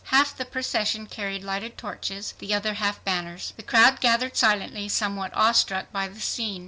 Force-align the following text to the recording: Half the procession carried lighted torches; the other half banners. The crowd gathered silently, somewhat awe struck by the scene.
Half 0.05 0.35
the 0.37 0.45
procession 0.45 1.05
carried 1.05 1.43
lighted 1.43 1.77
torches; 1.77 2.33
the 2.39 2.55
other 2.55 2.73
half 2.73 3.03
banners. 3.03 3.53
The 3.55 3.61
crowd 3.61 3.99
gathered 4.01 4.35
silently, 4.35 4.89
somewhat 4.89 5.29
awe 5.35 5.51
struck 5.51 5.91
by 5.91 6.07
the 6.07 6.19
scene. 6.19 6.59